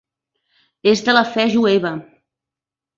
[0.93, 1.95] És de la fe jueva.